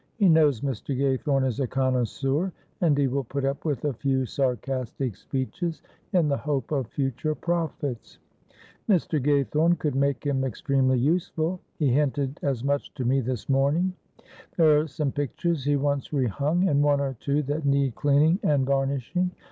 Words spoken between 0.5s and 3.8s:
Mr. Gaythorne is a connoisseur, and he will put up